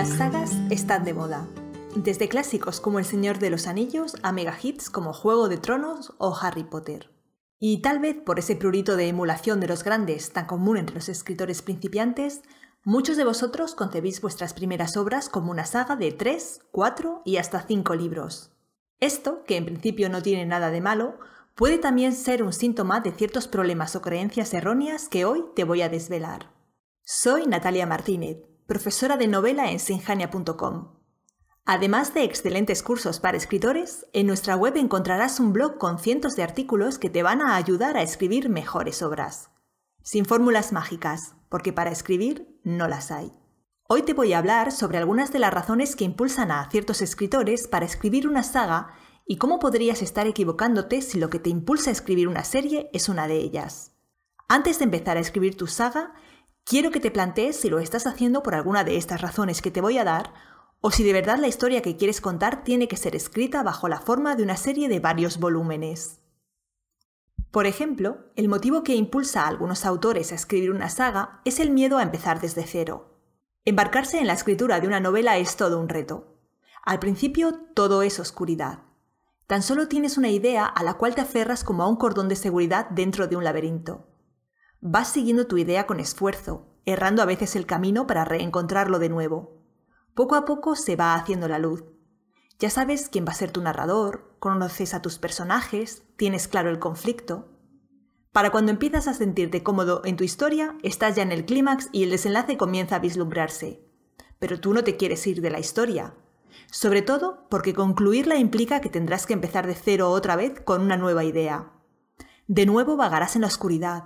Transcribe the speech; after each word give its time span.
Las 0.00 0.16
sagas 0.16 0.52
están 0.70 1.04
de 1.04 1.12
moda. 1.12 1.46
Desde 1.94 2.30
clásicos 2.30 2.80
como 2.80 2.98
El 2.98 3.04
Señor 3.04 3.38
de 3.38 3.50
los 3.50 3.66
Anillos 3.66 4.16
a 4.22 4.32
mega 4.32 4.56
hits 4.58 4.88
como 4.88 5.12
Juego 5.12 5.50
de 5.50 5.58
Tronos 5.58 6.14
o 6.16 6.34
Harry 6.40 6.64
Potter. 6.64 7.10
Y 7.58 7.82
tal 7.82 7.98
vez 7.98 8.16
por 8.16 8.38
ese 8.38 8.56
prurito 8.56 8.96
de 8.96 9.08
emulación 9.08 9.60
de 9.60 9.68
los 9.68 9.84
grandes 9.84 10.32
tan 10.32 10.46
común 10.46 10.78
entre 10.78 10.94
los 10.94 11.10
escritores 11.10 11.60
principiantes, 11.60 12.40
muchos 12.82 13.18
de 13.18 13.24
vosotros 13.24 13.74
concebís 13.74 14.22
vuestras 14.22 14.54
primeras 14.54 14.96
obras 14.96 15.28
como 15.28 15.50
una 15.50 15.66
saga 15.66 15.96
de 15.96 16.12
3, 16.12 16.62
4 16.70 17.20
y 17.26 17.36
hasta 17.36 17.60
5 17.60 17.94
libros. 17.94 18.52
Esto, 19.00 19.44
que 19.44 19.58
en 19.58 19.66
principio 19.66 20.08
no 20.08 20.22
tiene 20.22 20.46
nada 20.46 20.70
de 20.70 20.80
malo, 20.80 21.18
puede 21.54 21.76
también 21.76 22.14
ser 22.14 22.42
un 22.42 22.54
síntoma 22.54 23.00
de 23.00 23.12
ciertos 23.12 23.48
problemas 23.48 23.94
o 23.96 24.00
creencias 24.00 24.54
erróneas 24.54 25.10
que 25.10 25.26
hoy 25.26 25.44
te 25.54 25.64
voy 25.64 25.82
a 25.82 25.90
desvelar. 25.90 26.54
Soy 27.04 27.44
Natalia 27.46 27.86
Martínez, 27.86 28.49
profesora 28.70 29.16
de 29.16 29.26
novela 29.26 29.72
en 29.72 29.80
sinjania.com. 29.80 30.94
Además 31.66 32.14
de 32.14 32.22
excelentes 32.22 32.84
cursos 32.84 33.18
para 33.18 33.36
escritores, 33.36 34.06
en 34.12 34.28
nuestra 34.28 34.54
web 34.54 34.76
encontrarás 34.76 35.40
un 35.40 35.52
blog 35.52 35.76
con 35.76 35.98
cientos 35.98 36.36
de 36.36 36.44
artículos 36.44 36.96
que 36.96 37.10
te 37.10 37.24
van 37.24 37.42
a 37.42 37.56
ayudar 37.56 37.96
a 37.96 38.02
escribir 38.02 38.48
mejores 38.48 39.02
obras. 39.02 39.50
Sin 40.04 40.24
fórmulas 40.24 40.70
mágicas, 40.72 41.34
porque 41.48 41.72
para 41.72 41.90
escribir 41.90 42.60
no 42.62 42.86
las 42.86 43.10
hay. 43.10 43.32
Hoy 43.88 44.02
te 44.02 44.14
voy 44.14 44.34
a 44.34 44.38
hablar 44.38 44.70
sobre 44.70 44.98
algunas 44.98 45.32
de 45.32 45.40
las 45.40 45.52
razones 45.52 45.96
que 45.96 46.04
impulsan 46.04 46.52
a 46.52 46.70
ciertos 46.70 47.02
escritores 47.02 47.66
para 47.66 47.86
escribir 47.86 48.28
una 48.28 48.44
saga 48.44 48.94
y 49.26 49.38
cómo 49.38 49.58
podrías 49.58 50.00
estar 50.00 50.28
equivocándote 50.28 51.02
si 51.02 51.18
lo 51.18 51.28
que 51.28 51.40
te 51.40 51.50
impulsa 51.50 51.90
a 51.90 51.92
escribir 51.92 52.28
una 52.28 52.44
serie 52.44 52.88
es 52.92 53.08
una 53.08 53.26
de 53.26 53.38
ellas. 53.38 53.96
Antes 54.46 54.78
de 54.78 54.84
empezar 54.84 55.16
a 55.16 55.20
escribir 55.20 55.56
tu 55.56 55.66
saga, 55.66 56.14
Quiero 56.64 56.90
que 56.90 57.00
te 57.00 57.10
plantees 57.10 57.56
si 57.56 57.68
lo 57.68 57.80
estás 57.80 58.06
haciendo 58.06 58.42
por 58.42 58.54
alguna 58.54 58.84
de 58.84 58.96
estas 58.96 59.20
razones 59.20 59.62
que 59.62 59.70
te 59.70 59.80
voy 59.80 59.98
a 59.98 60.04
dar, 60.04 60.32
o 60.80 60.90
si 60.90 61.04
de 61.04 61.12
verdad 61.12 61.38
la 61.38 61.48
historia 61.48 61.82
que 61.82 61.96
quieres 61.96 62.20
contar 62.20 62.64
tiene 62.64 62.88
que 62.88 62.96
ser 62.96 63.14
escrita 63.14 63.62
bajo 63.62 63.88
la 63.88 64.00
forma 64.00 64.36
de 64.36 64.42
una 64.42 64.56
serie 64.56 64.88
de 64.88 65.00
varios 65.00 65.38
volúmenes. 65.38 66.20
Por 67.50 67.66
ejemplo, 67.66 68.18
el 68.36 68.48
motivo 68.48 68.84
que 68.84 68.94
impulsa 68.94 69.42
a 69.42 69.48
algunos 69.48 69.84
autores 69.84 70.30
a 70.30 70.36
escribir 70.36 70.70
una 70.70 70.88
saga 70.88 71.40
es 71.44 71.58
el 71.58 71.70
miedo 71.70 71.98
a 71.98 72.02
empezar 72.02 72.40
desde 72.40 72.64
cero. 72.64 73.18
Embarcarse 73.64 74.20
en 74.20 74.28
la 74.28 74.34
escritura 74.34 74.80
de 74.80 74.86
una 74.86 75.00
novela 75.00 75.36
es 75.36 75.56
todo 75.56 75.78
un 75.80 75.88
reto. 75.88 76.38
Al 76.84 76.98
principio 76.98 77.52
todo 77.74 78.02
es 78.02 78.20
oscuridad. 78.20 78.84
Tan 79.46 79.62
solo 79.62 79.88
tienes 79.88 80.16
una 80.16 80.28
idea 80.28 80.64
a 80.64 80.84
la 80.84 80.94
cual 80.94 81.16
te 81.16 81.20
aferras 81.20 81.64
como 81.64 81.82
a 81.82 81.88
un 81.88 81.96
cordón 81.96 82.28
de 82.28 82.36
seguridad 82.36 82.88
dentro 82.90 83.26
de 83.26 83.36
un 83.36 83.42
laberinto. 83.42 84.06
Vas 84.82 85.12
siguiendo 85.12 85.46
tu 85.46 85.58
idea 85.58 85.86
con 85.86 86.00
esfuerzo, 86.00 86.66
errando 86.86 87.20
a 87.20 87.26
veces 87.26 87.54
el 87.54 87.66
camino 87.66 88.06
para 88.06 88.24
reencontrarlo 88.24 88.98
de 88.98 89.10
nuevo. 89.10 89.58
Poco 90.14 90.36
a 90.36 90.46
poco 90.46 90.74
se 90.74 90.96
va 90.96 91.14
haciendo 91.14 91.48
la 91.48 91.58
luz. 91.58 91.84
Ya 92.58 92.70
sabes 92.70 93.10
quién 93.10 93.26
va 93.26 93.32
a 93.32 93.34
ser 93.34 93.50
tu 93.50 93.60
narrador, 93.60 94.36
conoces 94.38 94.94
a 94.94 95.02
tus 95.02 95.18
personajes, 95.18 96.04
tienes 96.16 96.48
claro 96.48 96.70
el 96.70 96.78
conflicto. 96.78 97.48
Para 98.32 98.50
cuando 98.50 98.70
empiezas 98.70 99.06
a 99.06 99.12
sentirte 99.12 99.62
cómodo 99.62 100.00
en 100.04 100.16
tu 100.16 100.24
historia, 100.24 100.76
estás 100.82 101.14
ya 101.14 101.24
en 101.24 101.32
el 101.32 101.44
clímax 101.44 101.90
y 101.92 102.04
el 102.04 102.10
desenlace 102.10 102.56
comienza 102.56 102.96
a 102.96 103.00
vislumbrarse. 103.00 103.84
Pero 104.38 104.60
tú 104.60 104.72
no 104.72 104.82
te 104.82 104.96
quieres 104.96 105.26
ir 105.26 105.42
de 105.42 105.50
la 105.50 105.58
historia. 105.58 106.14
Sobre 106.70 107.02
todo 107.02 107.46
porque 107.50 107.74
concluirla 107.74 108.36
implica 108.36 108.80
que 108.80 108.88
tendrás 108.88 109.26
que 109.26 109.34
empezar 109.34 109.66
de 109.66 109.74
cero 109.74 110.10
otra 110.10 110.36
vez 110.36 110.58
con 110.60 110.80
una 110.80 110.96
nueva 110.96 111.24
idea. 111.24 111.72
De 112.46 112.64
nuevo 112.64 112.96
vagarás 112.96 113.36
en 113.36 113.42
la 113.42 113.48
oscuridad, 113.48 114.04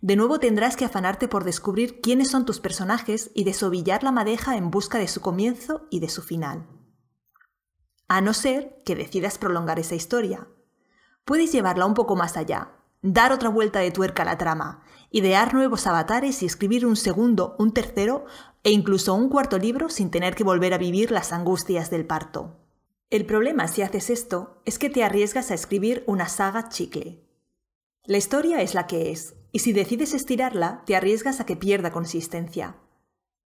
de 0.00 0.16
nuevo 0.16 0.38
tendrás 0.38 0.76
que 0.76 0.86
afanarte 0.86 1.28
por 1.28 1.44
descubrir 1.44 2.00
quiénes 2.00 2.30
son 2.30 2.46
tus 2.46 2.58
personajes 2.58 3.30
y 3.34 3.44
desovillar 3.44 4.02
la 4.02 4.12
madeja 4.12 4.56
en 4.56 4.70
busca 4.70 4.98
de 4.98 5.08
su 5.08 5.20
comienzo 5.20 5.86
y 5.90 6.00
de 6.00 6.08
su 6.08 6.22
final. 6.22 6.66
A 8.08 8.20
no 8.20 8.32
ser 8.32 8.78
que 8.84 8.96
decidas 8.96 9.36
prolongar 9.36 9.78
esa 9.78 9.94
historia. 9.94 10.48
Puedes 11.24 11.52
llevarla 11.52 11.84
un 11.84 11.94
poco 11.94 12.16
más 12.16 12.36
allá, 12.36 12.72
dar 13.02 13.32
otra 13.32 13.50
vuelta 13.50 13.80
de 13.80 13.90
tuerca 13.90 14.22
a 14.22 14.26
la 14.26 14.38
trama, 14.38 14.82
idear 15.10 15.52
nuevos 15.52 15.86
avatares 15.86 16.42
y 16.42 16.46
escribir 16.46 16.86
un 16.86 16.96
segundo, 16.96 17.54
un 17.58 17.72
tercero 17.72 18.24
e 18.62 18.70
incluso 18.70 19.14
un 19.14 19.28
cuarto 19.28 19.58
libro 19.58 19.90
sin 19.90 20.10
tener 20.10 20.34
que 20.34 20.44
volver 20.44 20.72
a 20.72 20.78
vivir 20.78 21.10
las 21.10 21.32
angustias 21.32 21.90
del 21.90 22.06
parto. 22.06 22.56
El 23.10 23.26
problema 23.26 23.68
si 23.68 23.82
haces 23.82 24.08
esto 24.08 24.62
es 24.64 24.78
que 24.78 24.88
te 24.88 25.04
arriesgas 25.04 25.50
a 25.50 25.54
escribir 25.54 26.04
una 26.06 26.28
saga 26.28 26.68
chicle. 26.68 27.26
La 28.04 28.18
historia 28.18 28.62
es 28.62 28.74
la 28.74 28.86
que 28.86 29.10
es, 29.10 29.34
y 29.52 29.60
si 29.60 29.72
decides 29.72 30.14
estirarla, 30.14 30.82
te 30.86 30.96
arriesgas 30.96 31.40
a 31.40 31.46
que 31.46 31.56
pierda 31.56 31.92
consistencia. 31.92 32.76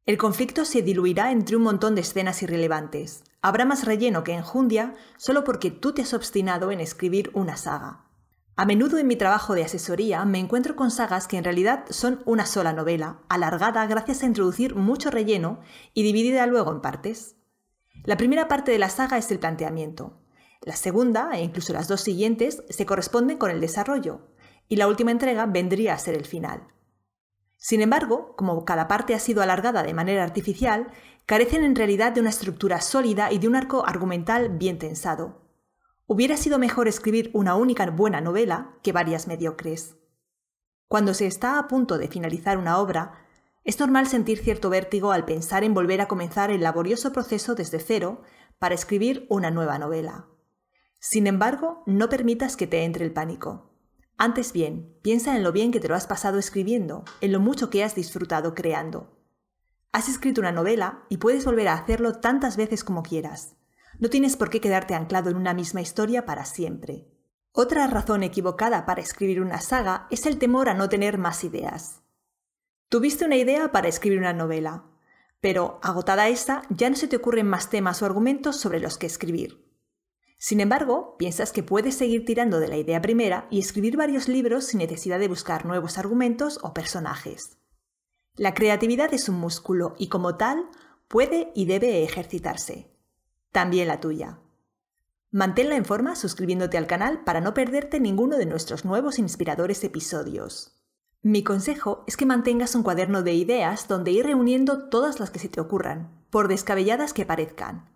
El 0.06 0.18
conflicto 0.18 0.66
se 0.66 0.82
diluirá 0.82 1.32
entre 1.32 1.56
un 1.56 1.64
montón 1.64 1.96
de 1.96 2.02
escenas 2.02 2.42
irrelevantes. 2.42 3.24
Habrá 3.42 3.66
más 3.66 3.86
relleno 3.86 4.24
que 4.24 4.34
enjundia 4.34 4.96
solo 5.18 5.44
porque 5.44 5.70
tú 5.72 5.94
te 5.94 6.02
has 6.02 6.14
obstinado 6.14 6.72
en 6.72 6.80
escribir 6.80 7.30
una 7.34 7.56
saga. 7.56 8.06
A 8.56 8.66
menudo 8.66 8.98
en 8.98 9.08
mi 9.08 9.16
trabajo 9.16 9.56
de 9.56 9.64
asesoría 9.64 10.26
me 10.26 10.40
encuentro 10.40 10.76
con 10.76 10.92
sagas 10.92 11.28
que 11.28 11.38
en 11.38 11.44
realidad 11.44 11.86
son 11.90 12.22
una 12.26 12.46
sola 12.46 12.74
novela, 12.74 13.22
alargada 13.30 13.86
gracias 13.86 14.24
a 14.24 14.26
introducir 14.26 14.76
mucho 14.76 15.10
relleno 15.10 15.62
y 15.94 16.04
dividida 16.04 16.46
luego 16.48 16.72
en 16.72 16.82
partes. 16.82 17.38
La 18.04 18.18
primera 18.18 18.48
parte 18.48 18.72
de 18.72 18.80
la 18.80 18.90
saga 18.90 19.18
es 19.18 19.32
el 19.32 19.40
planteamiento. 19.40 20.20
La 20.64 20.76
segunda, 20.76 21.32
e 21.34 21.44
incluso 21.44 21.74
las 21.74 21.88
dos 21.88 22.02
siguientes, 22.02 22.64
se 22.70 22.86
corresponden 22.86 23.38
con 23.38 23.50
el 23.50 23.62
desarrollo, 23.62 24.28
y 24.72 24.78
la 24.78 24.88
última 24.88 25.12
entrega 25.12 25.46
vendría 25.48 25.94
a 25.94 26.00
ser 26.00 26.16
el 26.16 26.24
final. 26.24 26.66
Sin 27.58 27.82
embargo, 27.82 28.38
como 28.38 28.64
cada 28.64 28.88
parte 28.88 29.14
ha 29.14 29.20
sido 29.20 29.42
alargada 29.42 29.84
de 29.84 29.94
manera 29.94 30.24
artificial, 30.24 30.88
carecen 31.26 31.66
en 31.66 31.76
realidad 31.76 32.14
de 32.14 32.22
una 32.22 32.30
estructura 32.30 32.80
sólida 32.80 33.34
y 33.34 33.38
de 33.38 33.50
un 33.50 33.58
arco 33.58 33.86
argumental 33.86 34.48
bien 34.48 34.80
tensado. 34.80 35.42
Hubiera 36.08 36.38
sido 36.38 36.58
mejor 36.58 36.88
escribir 36.88 37.32
una 37.34 37.56
única 37.56 37.86
buena 37.92 38.22
novela 38.22 38.78
que 38.82 38.94
varias 38.94 39.28
mediocres. 39.28 39.98
Cuando 40.88 41.14
se 41.14 41.28
está 41.28 41.60
a 41.60 41.68
punto 41.68 41.98
de 41.98 42.08
finalizar 42.08 42.58
una 42.58 42.78
obra, 42.78 43.26
es 43.66 43.78
normal 43.78 44.08
sentir 44.08 44.38
cierto 44.38 44.70
vértigo 44.70 45.12
al 45.12 45.26
pensar 45.26 45.66
en 45.66 45.74
volver 45.74 46.00
a 46.00 46.08
comenzar 46.08 46.50
el 46.50 46.62
laborioso 46.62 47.12
proceso 47.12 47.56
desde 47.56 47.80
cero 47.80 48.22
para 48.58 48.76
escribir 48.76 49.26
una 49.28 49.52
nueva 49.52 49.78
novela. 49.80 50.28
Sin 50.98 51.28
embargo, 51.28 51.84
no 51.88 52.08
permitas 52.08 52.56
que 52.56 52.68
te 52.68 52.86
entre 52.86 53.04
el 53.04 53.12
pánico. 53.12 53.71
Antes 54.24 54.54
bien, 54.54 54.96
piensa 55.02 55.36
en 55.36 55.42
lo 55.42 55.52
bien 55.52 55.72
que 55.72 55.80
te 55.80 55.88
lo 55.88 55.96
has 55.96 56.06
pasado 56.06 56.38
escribiendo, 56.38 57.04
en 57.22 57.32
lo 57.32 57.40
mucho 57.40 57.72
que 57.72 57.84
has 57.84 57.96
disfrutado 57.96 58.54
creando. 58.54 59.18
Has 59.94 60.10
escrito 60.10 60.42
una 60.42 60.52
novela 60.52 61.06
y 61.10 61.18
puedes 61.18 61.44
volver 61.44 61.68
a 61.68 61.74
hacerlo 61.74 62.20
tantas 62.20 62.56
veces 62.56 62.84
como 62.84 63.02
quieras. 63.02 63.56
No 63.98 64.12
tienes 64.12 64.38
por 64.38 64.52
qué 64.52 64.62
quedarte 64.62 64.94
anclado 64.94 65.32
en 65.32 65.38
una 65.38 65.56
misma 65.56 65.82
historia 65.82 66.24
para 66.24 66.46
siempre. 66.46 67.08
Otra 67.52 67.88
razón 67.88 68.22
equivocada 68.22 68.86
para 68.86 69.02
escribir 69.02 69.42
una 69.42 69.60
saga 69.60 70.06
es 70.12 70.28
el 70.28 70.38
temor 70.38 70.70
a 70.70 70.76
no 70.76 70.88
tener 70.88 71.18
más 71.18 71.44
ideas. 71.44 72.04
Tuviste 72.90 73.26
una 73.26 73.38
idea 73.38 73.72
para 73.72 73.88
escribir 73.88 74.20
una 74.20 74.34
novela, 74.34 74.84
pero 75.40 75.80
agotada 75.82 76.28
esta 76.28 76.62
ya 76.70 76.92
no 76.92 76.96
se 76.96 77.08
te 77.08 77.16
ocurren 77.16 77.48
más 77.48 77.72
temas 77.72 78.04
o 78.04 78.06
argumentos 78.06 78.58
sobre 78.58 78.82
los 78.82 79.00
que 79.00 79.08
escribir. 79.08 79.71
Sin 80.44 80.60
embargo, 80.60 81.18
piensas 81.20 81.52
que 81.52 81.62
puedes 81.62 81.94
seguir 81.94 82.26
tirando 82.26 82.60
de 82.60 82.68
la 82.68 82.76
idea 82.76 83.00
primera 83.00 83.46
y 83.52 83.60
escribir 83.60 83.96
varios 83.96 84.28
libros 84.28 84.66
sin 84.66 84.80
necesidad 84.80 85.20
de 85.20 85.28
buscar 85.28 85.68
nuevos 85.68 86.00
argumentos 86.00 86.58
o 86.64 86.74
personajes. 86.74 87.60
La 88.38 88.56
creatividad 88.56 89.14
es 89.14 89.30
un 89.30 89.36
músculo 89.36 89.94
y 90.00 90.08
como 90.08 90.38
tal 90.38 90.68
puede 91.08 91.52
y 91.54 91.66
debe 91.66 92.04
ejercitarse. 92.04 92.92
También 93.52 93.88
la 93.88 94.00
tuya. 94.00 94.40
Manténla 95.30 95.76
en 95.76 95.86
forma 95.86 96.16
suscribiéndote 96.16 96.80
al 96.80 96.88
canal 96.88 97.24
para 97.24 97.40
no 97.40 97.54
perderte 97.54 98.00
ninguno 98.00 98.38
de 98.38 98.48
nuestros 98.48 98.84
nuevos 98.84 99.20
inspiradores 99.20 99.84
episodios. 99.84 100.82
Mi 101.22 101.44
consejo 101.44 102.04
es 102.08 102.18
que 102.18 102.26
mantengas 102.26 102.74
un 102.74 102.82
cuaderno 102.82 103.22
de 103.22 103.36
ideas 103.36 103.88
donde 103.88 104.10
ir 104.10 104.26
reuniendo 104.26 104.90
todas 104.90 105.20
las 105.20 105.30
que 105.30 105.38
se 105.38 105.50
te 105.50 105.62
ocurran, 105.62 106.10
por 106.32 106.48
descabelladas 106.48 107.14
que 107.14 107.28
parezcan, 107.28 107.92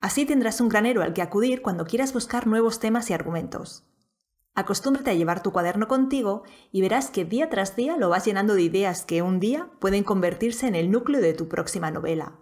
Así 0.00 0.26
tendrás 0.26 0.60
un 0.60 0.68
granero 0.68 1.02
al 1.02 1.12
que 1.12 1.22
acudir 1.22 1.62
cuando 1.62 1.86
quieras 1.86 2.12
buscar 2.12 2.46
nuevos 2.46 2.80
temas 2.80 3.10
y 3.10 3.14
argumentos. 3.14 3.84
Acostúmbrate 4.54 5.10
a 5.10 5.14
llevar 5.14 5.42
tu 5.42 5.52
cuaderno 5.52 5.86
contigo 5.86 6.42
y 6.72 6.80
verás 6.80 7.10
que 7.10 7.24
día 7.24 7.50
tras 7.50 7.76
día 7.76 7.96
lo 7.96 8.08
vas 8.08 8.24
llenando 8.24 8.54
de 8.54 8.62
ideas 8.62 9.04
que 9.04 9.20
un 9.20 9.38
día 9.38 9.68
pueden 9.80 10.02
convertirse 10.02 10.66
en 10.66 10.74
el 10.74 10.90
núcleo 10.90 11.20
de 11.20 11.34
tu 11.34 11.48
próxima 11.48 11.90
novela. 11.90 12.38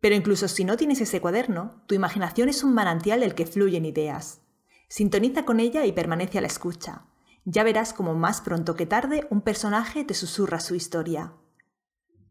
Pero 0.00 0.14
incluso 0.14 0.48
si 0.48 0.64
no 0.64 0.76
tienes 0.76 1.00
ese 1.00 1.22
cuaderno, 1.22 1.82
tu 1.86 1.94
imaginación 1.94 2.50
es 2.50 2.62
un 2.62 2.74
manantial 2.74 3.20
del 3.20 3.34
que 3.34 3.46
fluyen 3.46 3.86
ideas. 3.86 4.42
Sintoniza 4.88 5.46
con 5.46 5.60
ella 5.60 5.86
y 5.86 5.92
permanece 5.92 6.36
a 6.36 6.42
la 6.42 6.46
escucha. 6.46 7.06
Ya 7.46 7.64
verás 7.64 7.94
como 7.94 8.14
más 8.14 8.42
pronto 8.42 8.76
que 8.76 8.84
tarde 8.84 9.26
un 9.30 9.40
personaje 9.40 10.04
te 10.04 10.12
susurra 10.12 10.60
su 10.60 10.74
historia. 10.74 11.32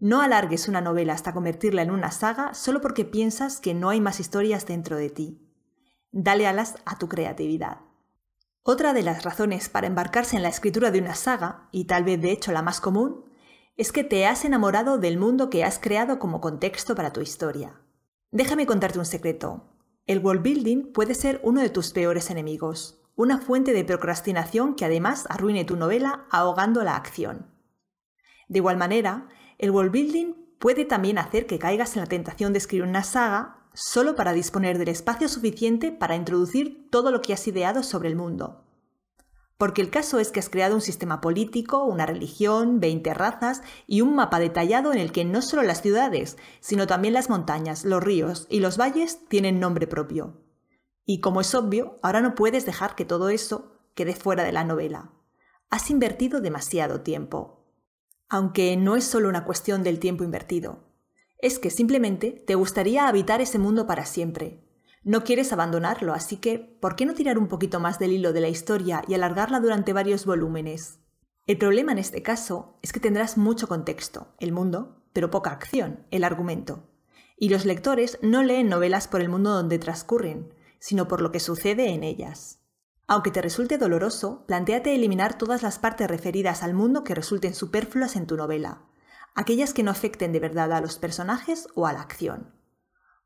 No 0.03 0.21
alargues 0.21 0.67
una 0.67 0.81
novela 0.81 1.13
hasta 1.13 1.33
convertirla 1.33 1.81
en 1.81 1.89
una 1.89 2.11
saga 2.11 2.53
solo 2.53 2.81
porque 2.81 3.05
piensas 3.05 3.61
que 3.61 3.73
no 3.73 3.87
hay 3.87 4.01
más 4.01 4.19
historias 4.19 4.65
dentro 4.65 4.97
de 4.97 5.09
ti. 5.09 5.39
Dale 6.11 6.45
alas 6.45 6.75
a 6.83 6.97
tu 6.97 7.07
creatividad. 7.07 7.77
Otra 8.63 8.91
de 8.91 9.01
las 9.01 9.23
razones 9.23 9.69
para 9.69 9.87
embarcarse 9.87 10.35
en 10.35 10.43
la 10.43 10.49
escritura 10.49 10.91
de 10.91 10.99
una 10.99 11.15
saga, 11.15 11.69
y 11.71 11.85
tal 11.85 12.03
vez 12.03 12.21
de 12.21 12.31
hecho 12.31 12.51
la 12.51 12.61
más 12.61 12.81
común, 12.81 13.23
es 13.77 13.93
que 13.93 14.03
te 14.03 14.25
has 14.25 14.43
enamorado 14.43 14.97
del 14.97 15.17
mundo 15.17 15.49
que 15.49 15.63
has 15.63 15.79
creado 15.79 16.19
como 16.19 16.41
contexto 16.41 16.95
para 16.95 17.13
tu 17.13 17.21
historia. 17.21 17.79
Déjame 18.29 18.65
contarte 18.65 18.99
un 18.99 19.05
secreto. 19.05 19.69
El 20.05 20.19
world 20.19 20.43
building 20.43 20.91
puede 20.91 21.15
ser 21.15 21.39
uno 21.45 21.61
de 21.61 21.69
tus 21.69 21.93
peores 21.93 22.29
enemigos, 22.29 23.01
una 23.15 23.39
fuente 23.39 23.71
de 23.71 23.85
procrastinación 23.85 24.75
que 24.75 24.83
además 24.83 25.27
arruine 25.29 25.63
tu 25.63 25.77
novela 25.77 26.25
ahogando 26.29 26.83
la 26.83 26.97
acción. 26.97 27.47
De 28.49 28.59
igual 28.59 28.75
manera, 28.75 29.29
el 29.63 29.71
world 29.71 29.93
building 29.93 30.33
puede 30.59 30.83
también 30.83 31.17
hacer 31.17 31.45
que 31.45 31.57
caigas 31.57 31.95
en 31.95 32.01
la 32.01 32.07
tentación 32.07 32.51
de 32.51 32.57
escribir 32.57 32.85
una 32.85 33.05
saga 33.05 33.69
solo 33.73 34.13
para 34.13 34.33
disponer 34.33 34.77
del 34.77 34.89
espacio 34.89 35.29
suficiente 35.29 35.93
para 35.93 36.17
introducir 36.17 36.89
todo 36.89 37.11
lo 37.11 37.21
que 37.21 37.31
has 37.31 37.47
ideado 37.47 37.81
sobre 37.81 38.09
el 38.09 38.17
mundo. 38.17 38.65
Porque 39.57 39.81
el 39.81 39.89
caso 39.89 40.19
es 40.19 40.31
que 40.31 40.41
has 40.41 40.49
creado 40.49 40.75
un 40.75 40.81
sistema 40.81 41.21
político, 41.21 41.85
una 41.85 42.05
religión, 42.05 42.81
20 42.81 43.13
razas 43.13 43.61
y 43.87 44.01
un 44.01 44.15
mapa 44.15 44.37
detallado 44.37 44.91
en 44.91 44.99
el 44.99 45.13
que 45.13 45.23
no 45.23 45.41
solo 45.41 45.63
las 45.63 45.81
ciudades, 45.81 46.35
sino 46.59 46.85
también 46.85 47.13
las 47.13 47.29
montañas, 47.29 47.85
los 47.85 48.03
ríos 48.03 48.47
y 48.49 48.59
los 48.59 48.77
valles 48.77 49.23
tienen 49.29 49.61
nombre 49.61 49.87
propio. 49.87 50.41
Y 51.05 51.21
como 51.21 51.39
es 51.39 51.55
obvio, 51.55 51.99
ahora 52.01 52.19
no 52.19 52.35
puedes 52.35 52.65
dejar 52.65 52.95
que 52.95 53.05
todo 53.05 53.29
eso 53.29 53.71
quede 53.95 54.13
fuera 54.13 54.43
de 54.43 54.51
la 54.51 54.65
novela. 54.65 55.13
Has 55.69 55.89
invertido 55.89 56.41
demasiado 56.41 56.99
tiempo. 56.99 57.62
Aunque 58.33 58.75
no 58.77 58.95
es 58.95 59.03
solo 59.03 59.29
una 59.29 59.45
cuestión 59.45 59.83
del 59.83 59.99
tiempo 59.99 60.23
invertido 60.23 60.79
es 61.37 61.59
que 61.59 61.69
simplemente 61.69 62.31
te 62.31 62.55
gustaría 62.55 63.07
habitar 63.07 63.41
ese 63.41 63.59
mundo 63.59 63.85
para 63.85 64.05
siempre. 64.05 64.63
No 65.03 65.23
quieres 65.23 65.53
abandonarlo, 65.53 66.13
así 66.13 66.37
que, 66.37 66.57
¿por 66.57 66.95
qué 66.95 67.05
no 67.05 67.13
tirar 67.13 67.37
un 67.37 67.47
poquito 67.47 67.79
más 67.79 67.99
del 67.99 68.11
hilo 68.11 68.33
de 68.33 68.41
la 68.41 68.49
historia 68.49 69.03
y 69.07 69.13
alargarla 69.13 69.59
durante 69.59 69.93
varios 69.93 70.25
volúmenes? 70.25 70.97
El 71.45 71.59
problema 71.59 71.91
en 71.91 71.99
este 71.99 72.23
caso 72.23 72.79
es 72.81 72.91
que 72.91 72.99
tendrás 72.99 73.37
mucho 73.37 73.67
contexto, 73.67 74.33
el 74.39 74.51
mundo, 74.51 75.03
pero 75.13 75.29
poca 75.29 75.51
acción, 75.51 76.07
el 76.09 76.23
argumento. 76.23 76.89
Y 77.37 77.49
los 77.49 77.65
lectores 77.65 78.17
no 78.23 78.41
leen 78.41 78.67
novelas 78.67 79.07
por 79.07 79.21
el 79.21 79.29
mundo 79.29 79.51
donde 79.51 79.77
transcurren, 79.77 80.55
sino 80.79 81.07
por 81.07 81.21
lo 81.21 81.31
que 81.31 81.39
sucede 81.39 81.91
en 81.91 82.03
ellas. 82.03 82.62
Aunque 83.07 83.31
te 83.31 83.41
resulte 83.41 83.77
doloroso, 83.77 84.45
planteate 84.47 84.95
eliminar 84.95 85.37
todas 85.37 85.61
las 85.61 85.77
partes 85.77 86.07
referidas 86.07 86.63
al 86.63 86.73
mundo 86.73 87.03
que 87.03 87.15
resulten 87.15 87.53
superfluas 87.53 88.15
en 88.15 88.27
tu 88.27 88.37
novela, 88.37 88.83
aquellas 89.35 89.73
que 89.73 89.83
no 89.83 89.91
afecten 89.91 90.31
de 90.31 90.39
verdad 90.39 90.71
a 90.71 90.81
los 90.81 90.97
personajes 90.99 91.67
o 91.75 91.85
a 91.85 91.93
la 91.93 92.01
acción. 92.01 92.53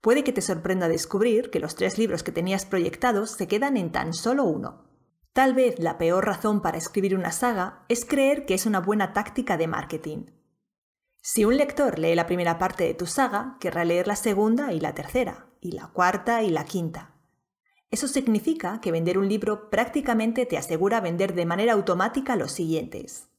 Puede 0.02 0.24
que 0.24 0.34
te 0.34 0.42
sorprenda 0.42 0.88
descubrir 0.88 1.50
que 1.50 1.60
los 1.60 1.76
tres 1.76 1.98
libros 1.98 2.24
que 2.24 2.32
tenías 2.32 2.66
proyectados 2.66 3.32
se 3.32 3.48
quedan 3.48 3.78
en 3.78 3.92
tan 3.92 4.14
solo 4.14 4.46
uno. 4.46 4.86
Tal 5.34 5.54
vez 5.54 5.78
la 5.80 5.98
peor 5.98 6.26
razón 6.26 6.62
para 6.62 6.78
escribir 6.78 7.16
una 7.16 7.32
saga 7.32 7.86
es 7.90 8.06
creer 8.06 8.46
que 8.46 8.56
es 8.56 8.66
una 8.66 8.80
buena 8.80 9.14
táctica 9.14 9.58
de 9.58 9.68
marketing. 9.68 10.26
Si 11.22 11.46
un 11.46 11.58
lector 11.58 12.00
lee 12.00 12.16
la 12.16 12.26
primera 12.26 12.58
parte 12.58 12.86
de 12.86 12.94
tu 12.94 13.06
saga, 13.06 13.58
querrá 13.60 13.86
leer 13.86 14.08
la 14.08 14.16
segunda 14.16 14.72
y 14.72 14.80
la 14.80 14.96
tercera, 14.96 15.50
y 15.60 15.74
la 15.74 15.88
cuarta 15.88 16.42
y 16.42 16.50
la 16.50 16.64
quinta. 16.64 17.17
Eso 17.90 18.08
significa 18.08 18.82
que 18.82 18.92
vender 18.92 19.18
un 19.18 19.30
libro 19.30 19.70
prácticamente 19.70 20.46
te 20.46 20.58
asegura 20.58 21.02
vender 21.02 21.34
de 21.34 21.46
manera 21.46 21.74
automática 21.74 22.36
los 22.36 22.52
siguientes. 22.52 23.30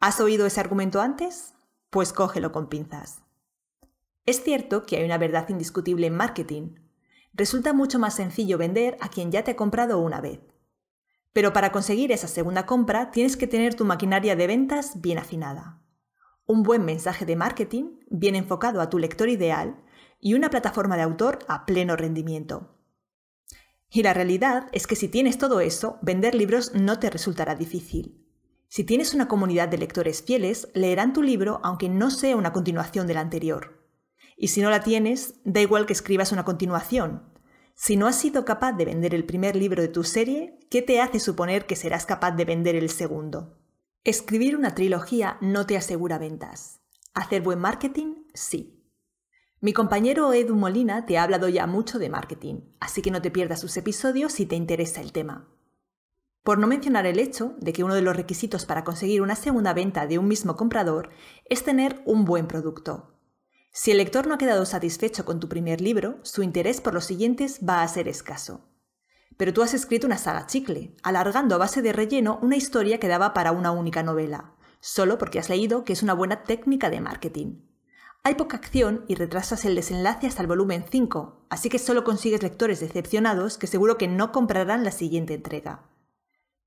¿Has 0.00 0.20
oído 0.20 0.46
ese 0.46 0.60
argumento 0.60 1.00
antes? 1.00 1.54
pues 1.94 2.12
cógelo 2.12 2.50
con 2.50 2.68
pinzas. 2.68 3.22
Es 4.26 4.42
cierto 4.42 4.82
que 4.82 4.96
hay 4.96 5.04
una 5.04 5.16
verdad 5.16 5.48
indiscutible 5.48 6.08
en 6.08 6.16
marketing. 6.16 6.74
Resulta 7.32 7.72
mucho 7.72 8.00
más 8.00 8.16
sencillo 8.16 8.58
vender 8.58 8.96
a 9.00 9.10
quien 9.10 9.30
ya 9.30 9.44
te 9.44 9.52
ha 9.52 9.56
comprado 9.56 10.00
una 10.00 10.20
vez. 10.20 10.40
Pero 11.32 11.52
para 11.52 11.70
conseguir 11.70 12.10
esa 12.10 12.26
segunda 12.26 12.66
compra 12.66 13.12
tienes 13.12 13.36
que 13.36 13.46
tener 13.46 13.76
tu 13.76 13.84
maquinaria 13.84 14.34
de 14.34 14.48
ventas 14.48 15.00
bien 15.02 15.18
afinada. 15.18 15.84
Un 16.46 16.64
buen 16.64 16.84
mensaje 16.84 17.26
de 17.26 17.36
marketing 17.36 18.00
bien 18.10 18.34
enfocado 18.34 18.80
a 18.80 18.90
tu 18.90 18.98
lector 18.98 19.28
ideal 19.28 19.80
y 20.18 20.34
una 20.34 20.50
plataforma 20.50 20.96
de 20.96 21.02
autor 21.02 21.38
a 21.46 21.64
pleno 21.64 21.94
rendimiento. 21.94 22.73
Y 23.94 24.02
la 24.02 24.12
realidad 24.12 24.66
es 24.72 24.88
que 24.88 24.96
si 24.96 25.06
tienes 25.06 25.38
todo 25.38 25.60
eso, 25.60 25.98
vender 26.02 26.34
libros 26.34 26.74
no 26.74 26.98
te 26.98 27.10
resultará 27.10 27.54
difícil. 27.54 28.26
Si 28.66 28.82
tienes 28.82 29.14
una 29.14 29.28
comunidad 29.28 29.68
de 29.68 29.78
lectores 29.78 30.20
fieles, 30.20 30.66
leerán 30.74 31.12
tu 31.12 31.22
libro 31.22 31.60
aunque 31.62 31.88
no 31.88 32.10
sea 32.10 32.34
una 32.34 32.52
continuación 32.52 33.06
del 33.06 33.18
anterior. 33.18 33.86
Y 34.36 34.48
si 34.48 34.62
no 34.62 34.70
la 34.70 34.82
tienes, 34.82 35.34
da 35.44 35.60
igual 35.60 35.86
que 35.86 35.92
escribas 35.92 36.32
una 36.32 36.44
continuación. 36.44 37.22
Si 37.76 37.96
no 37.96 38.08
has 38.08 38.18
sido 38.18 38.44
capaz 38.44 38.72
de 38.72 38.84
vender 38.84 39.14
el 39.14 39.26
primer 39.26 39.54
libro 39.54 39.80
de 39.80 39.86
tu 39.86 40.02
serie, 40.02 40.58
¿qué 40.70 40.82
te 40.82 41.00
hace 41.00 41.20
suponer 41.20 41.64
que 41.64 41.76
serás 41.76 42.04
capaz 42.04 42.32
de 42.32 42.46
vender 42.46 42.74
el 42.74 42.90
segundo? 42.90 43.60
Escribir 44.02 44.56
una 44.56 44.74
trilogía 44.74 45.38
no 45.40 45.66
te 45.66 45.76
asegura 45.76 46.18
ventas. 46.18 46.80
Hacer 47.14 47.42
buen 47.42 47.60
marketing, 47.60 48.24
sí. 48.34 48.83
Mi 49.64 49.72
compañero 49.72 50.30
Edu 50.34 50.56
Molina 50.56 51.06
te 51.06 51.16
ha 51.16 51.22
hablado 51.22 51.48
ya 51.48 51.66
mucho 51.66 51.98
de 51.98 52.10
marketing, 52.10 52.56
así 52.80 53.00
que 53.00 53.10
no 53.10 53.22
te 53.22 53.30
pierdas 53.30 53.62
sus 53.62 53.74
episodios 53.78 54.30
si 54.34 54.44
te 54.44 54.56
interesa 54.56 55.00
el 55.00 55.10
tema. 55.10 55.48
Por 56.42 56.58
no 56.58 56.66
mencionar 56.66 57.06
el 57.06 57.18
hecho 57.18 57.54
de 57.60 57.72
que 57.72 57.82
uno 57.82 57.94
de 57.94 58.02
los 58.02 58.14
requisitos 58.14 58.66
para 58.66 58.84
conseguir 58.84 59.22
una 59.22 59.36
segunda 59.36 59.72
venta 59.72 60.06
de 60.06 60.18
un 60.18 60.28
mismo 60.28 60.54
comprador 60.56 61.08
es 61.46 61.64
tener 61.64 62.02
un 62.04 62.26
buen 62.26 62.46
producto. 62.46 63.14
Si 63.72 63.90
el 63.90 63.96
lector 63.96 64.26
no 64.26 64.34
ha 64.34 64.38
quedado 64.38 64.66
satisfecho 64.66 65.24
con 65.24 65.40
tu 65.40 65.48
primer 65.48 65.80
libro, 65.80 66.18
su 66.24 66.42
interés 66.42 66.82
por 66.82 66.92
los 66.92 67.06
siguientes 67.06 67.60
va 67.66 67.82
a 67.82 67.88
ser 67.88 68.06
escaso. 68.06 68.68
Pero 69.38 69.54
tú 69.54 69.62
has 69.62 69.72
escrito 69.72 70.06
una 70.06 70.18
saga 70.18 70.46
chicle, 70.46 70.94
alargando 71.02 71.54
a 71.54 71.58
base 71.58 71.80
de 71.80 71.94
relleno 71.94 72.38
una 72.42 72.56
historia 72.56 73.00
que 73.00 73.08
daba 73.08 73.32
para 73.32 73.52
una 73.52 73.70
única 73.70 74.02
novela, 74.02 74.56
solo 74.80 75.16
porque 75.16 75.38
has 75.38 75.48
leído 75.48 75.84
que 75.84 75.94
es 75.94 76.02
una 76.02 76.12
buena 76.12 76.42
técnica 76.42 76.90
de 76.90 77.00
marketing. 77.00 77.73
Hay 78.26 78.36
poca 78.36 78.56
acción 78.56 79.04
y 79.06 79.16
retrasas 79.16 79.66
el 79.66 79.74
desenlace 79.74 80.26
hasta 80.26 80.40
el 80.40 80.48
volumen 80.48 80.86
5, 80.90 81.44
así 81.50 81.68
que 81.68 81.78
solo 81.78 82.04
consigues 82.04 82.42
lectores 82.42 82.80
decepcionados 82.80 83.58
que 83.58 83.66
seguro 83.66 83.98
que 83.98 84.08
no 84.08 84.32
comprarán 84.32 84.82
la 84.82 84.92
siguiente 84.92 85.34
entrega. 85.34 85.90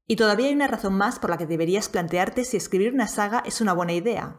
Y 0.05 0.17
todavía 0.17 0.49
hay 0.49 0.53
una 0.53 0.67
razón 0.67 0.93
más 0.93 1.17
por 1.17 1.31
la 1.31 1.37
que 1.39 1.47
deberías 1.47 1.89
plantearte 1.89 2.45
si 2.45 2.57
escribir 2.57 2.93
una 2.93 3.07
saga 3.07 3.41
es 3.43 3.59
una 3.59 3.73
buena 3.73 3.93
idea, 3.93 4.37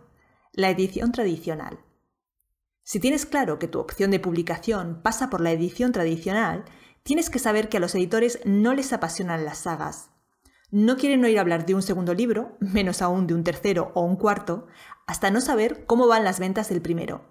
la 0.53 0.70
edición 0.70 1.11
tradicional. 1.11 1.81
Si 2.85 3.00
tienes 3.00 3.26
claro 3.26 3.59
que 3.59 3.67
tu 3.67 3.81
opción 3.81 4.12
de 4.12 4.20
publicación 4.20 5.00
pasa 5.03 5.29
por 5.29 5.41
la 5.41 5.50
edición 5.50 5.91
tradicional, 5.91 6.67
tienes 7.03 7.31
que 7.31 7.41
saber 7.41 7.69
que 7.69 7.79
a 7.79 7.81
los 7.81 7.97
editores 7.97 8.38
no 8.44 8.75
les 8.75 8.93
apasionan 8.93 9.44
las 9.44 9.59
sagas. 9.59 10.11
No 10.70 10.97
quieren 10.97 11.25
oír 11.25 11.41
hablar 11.41 11.67
de 11.67 11.75
un 11.75 11.82
segundo 11.82 12.15
libro, 12.15 12.56
menos 12.61 13.03
aún 13.03 13.27
de 13.27 13.34
un 13.34 13.43
tercero 13.43 13.91
o 13.94 14.03
un 14.03 14.17
cuarto, 14.17 14.69
hasta 15.08 15.31
no 15.31 15.41
saber 15.41 15.86
cómo 15.86 16.06
van 16.06 16.22
las 16.22 16.38
ventas 16.38 16.69
del 16.69 16.82
primero. 16.82 17.24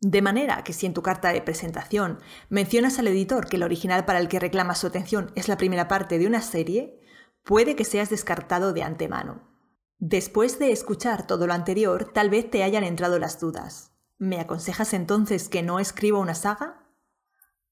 De 0.00 0.22
manera 0.22 0.62
que 0.62 0.72
si 0.72 0.86
en 0.86 0.94
tu 0.94 1.02
carta 1.02 1.32
de 1.32 1.42
presentación 1.42 2.20
mencionas 2.48 3.00
al 3.00 3.08
editor 3.08 3.48
que 3.48 3.56
el 3.56 3.64
original 3.64 4.04
para 4.04 4.20
el 4.20 4.28
que 4.28 4.38
reclama 4.38 4.76
su 4.76 4.86
atención 4.86 5.32
es 5.34 5.48
la 5.48 5.56
primera 5.56 5.88
parte 5.88 6.18
de 6.18 6.28
una 6.28 6.40
serie, 6.40 7.00
puede 7.42 7.74
que 7.74 7.84
seas 7.84 8.10
descartado 8.10 8.72
de 8.72 8.84
antemano. 8.84 9.42
Después 9.98 10.60
de 10.60 10.70
escuchar 10.70 11.26
todo 11.26 11.48
lo 11.48 11.52
anterior, 11.52 12.12
tal 12.12 12.30
vez 12.30 12.48
te 12.48 12.62
hayan 12.62 12.84
entrado 12.84 13.18
las 13.18 13.40
dudas. 13.40 13.90
¿Me 14.18 14.38
aconsejas 14.38 14.94
entonces 14.94 15.48
que 15.48 15.64
no 15.64 15.80
escriba 15.80 16.20
una 16.20 16.34
saga? 16.36 16.86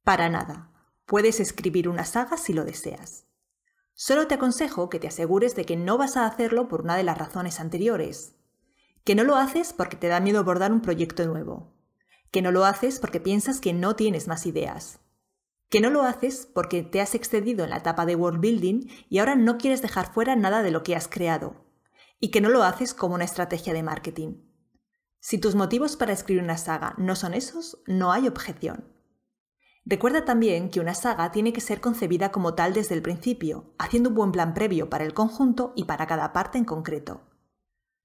Para 0.03 0.29
nada. 0.29 0.73
Puedes 1.07 1.39
escribir 1.39 1.89
una 1.89 2.05
saga 2.05 2.39
si 2.39 2.55
lo 2.55 2.65
deseas. 2.65 3.29
Solo 3.93 4.27
te 4.27 4.35
aconsejo 4.35 4.89
que 4.89 4.99
te 4.99 5.07
asegures 5.07 5.55
de 5.55 5.65
que 5.65 5.77
no 5.77 5.97
vas 5.97 6.17
a 6.17 6.27
hacerlo 6.27 6.67
por 6.67 6.81
una 6.81 6.97
de 6.97 7.05
las 7.05 7.19
razones 7.19 7.61
anteriores. 7.61 8.35
Que 9.05 9.15
no 9.15 9.25
lo 9.25 9.37
haces 9.37 9.73
porque 9.73 9.97
te 9.97 10.09
da 10.09 10.21
miedo 10.21 10.41
abordar 10.41 10.73
un 10.73 10.81
proyecto 10.81 11.25
nuevo. 11.27 11.73
Que 12.31 12.43
no 12.43 12.51
lo 12.51 12.65
haces 12.65 12.99
porque 12.99 13.21
piensas 13.21 13.61
que 13.61 13.73
no 13.73 13.97
tienes 13.97 14.29
más 14.29 14.47
ideas 14.47 15.01
que 15.75 15.81
no 15.81 15.91
lo 15.91 16.03
haces 16.03 16.49
porque 16.55 16.85
te 16.85 17.01
has 17.01 17.17
excedido 17.17 17.65
en 17.65 17.71
la 17.71 17.79
etapa 17.79 18.07
de 18.07 18.15
world 18.15 18.41
building 18.41 18.87
y 19.09 19.19
ahora 19.19 19.35
no 19.35 19.59
quieres 19.59 19.83
dejar 19.83 20.13
fuera 20.13 20.37
nada 20.37 20.63
de 20.63 20.71
lo 20.71 20.85
que 20.85 20.95
has 20.95 21.09
creado, 21.09 21.65
y 22.21 22.31
que 22.31 22.41
no 22.41 22.49
lo 22.49 22.63
haces 22.63 22.95
como 22.95 23.17
una 23.17 23.25
estrategia 23.25 23.73
de 23.73 23.83
marketing. 23.83 24.37
Si 25.19 25.39
tus 25.39 25.57
motivos 25.57 25.97
para 25.97 26.13
escribir 26.13 26.45
una 26.45 26.59
saga 26.59 26.95
no 26.97 27.17
son 27.17 27.35
esos, 27.35 27.83
no 27.89 28.13
hay 28.13 28.29
objeción. 28.29 28.93
Recuerda 29.85 30.25
también 30.25 30.71
que 30.71 30.79
una 30.79 30.95
saga 30.95 31.33
tiene 31.33 31.53
que 31.53 31.61
ser 31.61 31.81
concebida 31.81 32.31
como 32.31 32.55
tal 32.55 32.73
desde 32.73 32.95
el 32.95 33.03
principio, 33.03 33.75
haciendo 33.77 34.11
un 34.11 34.15
buen 34.15 34.31
plan 34.31 34.55
previo 34.55 34.89
para 34.89 35.05
el 35.05 35.13
conjunto 35.13 35.73
y 35.75 35.87
para 35.87 36.07
cada 36.07 36.33
parte 36.33 36.57
en 36.57 36.65
concreto. 36.65 37.34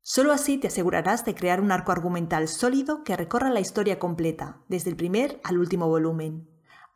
Solo 0.01 0.31
así 0.31 0.57
te 0.57 0.67
asegurarás 0.67 1.25
de 1.25 1.35
crear 1.35 1.61
un 1.61 1.71
arco 1.71 1.91
argumental 1.91 2.47
sólido 2.47 3.03
que 3.03 3.15
recorra 3.15 3.49
la 3.49 3.59
historia 3.59 3.99
completa, 3.99 4.61
desde 4.67 4.89
el 4.89 4.95
primer 4.95 5.39
al 5.43 5.57
último 5.57 5.87
volumen 5.87 6.47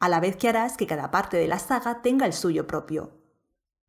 a 0.04 0.10
la 0.10 0.20
vez 0.20 0.36
que 0.36 0.50
harás 0.50 0.76
que 0.76 0.86
cada 0.86 1.12
parte 1.12 1.38
de 1.38 1.48
la 1.48 1.60
saga 1.60 2.02
tenga 2.02 2.26
el 2.26 2.34
suyo 2.34 2.68
propio. 2.68 3.14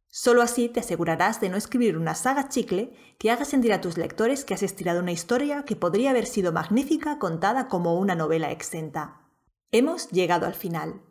Solo 0.07 0.43
así 0.43 0.69
te 0.69 0.79
asegurarás 0.79 1.41
de 1.41 1.49
no 1.49 1.57
escribir 1.57 1.99
una 1.99 2.15
saga 2.15 2.49
chicle 2.49 2.93
que 3.19 3.33
haga 3.33 3.45
sentir 3.45 3.73
a 3.73 3.81
tus 3.81 3.99
lectores 3.99 4.45
que 4.45 4.55
has 4.55 4.63
estirado 4.63 5.01
una 5.01 5.11
historia 5.11 5.65
que 5.65 5.75
podría 5.75 6.11
haber 6.11 6.27
sido 6.27 6.53
magnífica 6.53 7.19
contada 7.19 7.67
como 7.67 7.99
una 7.99 8.15
novela 8.15 8.53
exenta. 8.53 9.23
Hemos 9.73 10.09
llegado 10.11 10.47
al 10.47 10.55
final. 10.55 11.03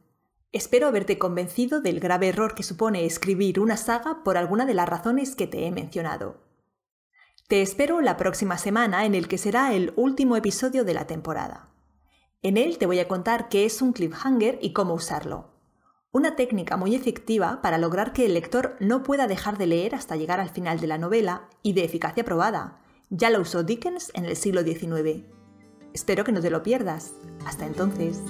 Espero 0.53 0.87
haberte 0.87 1.19
convencido 1.19 1.81
del 1.81 1.99
grave 1.99 2.29
error 2.29 2.55
que 2.55 2.63
supone 2.63 3.03
escribir 3.03 3.59
una 3.59 3.75
saga 3.75 4.23
por 4.23 4.37
alguna 4.37 4.65
de 4.65 4.73
las 4.73 4.87
razones 4.87 5.35
que 5.35 5.47
te 5.47 5.67
he 5.67 5.71
mencionado. 5.71 6.42
Te 7.47 7.61
espero 7.61 7.99
la 7.99 8.15
próxima 8.15 8.57
semana 8.57 9.05
en 9.05 9.15
el 9.15 9.27
que 9.27 9.37
será 9.37 9.73
el 9.73 9.91
último 9.97 10.37
episodio 10.37 10.85
de 10.85 10.93
la 10.93 11.07
temporada. 11.07 11.69
En 12.41 12.55
él 12.55 12.77
te 12.77 12.85
voy 12.85 12.99
a 12.99 13.07
contar 13.07 13.49
qué 13.49 13.65
es 13.65 13.81
un 13.81 13.91
cliffhanger 13.91 14.59
y 14.61 14.71
cómo 14.71 14.93
usarlo. 14.93 15.51
Una 16.13 16.35
técnica 16.37 16.77
muy 16.77 16.95
efectiva 16.95 17.61
para 17.61 17.77
lograr 17.77 18.13
que 18.13 18.25
el 18.25 18.33
lector 18.33 18.77
no 18.79 19.03
pueda 19.03 19.27
dejar 19.27 19.57
de 19.57 19.67
leer 19.67 19.93
hasta 19.93 20.15
llegar 20.15 20.39
al 20.39 20.51
final 20.51 20.79
de 20.79 20.87
la 20.87 20.97
novela 20.97 21.49
y 21.63 21.73
de 21.73 21.83
eficacia 21.83 22.23
probada. 22.23 22.79
Ya 23.09 23.29
lo 23.29 23.41
usó 23.41 23.63
Dickens 23.63 24.11
en 24.13 24.25
el 24.25 24.37
siglo 24.37 24.63
XIX. 24.63 25.25
Espero 25.93 26.23
que 26.23 26.31
no 26.31 26.39
te 26.39 26.49
lo 26.49 26.63
pierdas. 26.63 27.13
Hasta 27.45 27.65
entonces. 27.65 28.21